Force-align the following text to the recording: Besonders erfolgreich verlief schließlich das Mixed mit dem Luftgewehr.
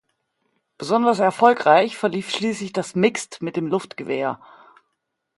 Besonders 0.79 1.19
erfolgreich 1.19 1.95
verlief 1.95 2.31
schließlich 2.31 2.73
das 2.73 2.95
Mixed 2.95 3.39
mit 3.43 3.55
dem 3.55 3.67
Luftgewehr. 3.67 4.41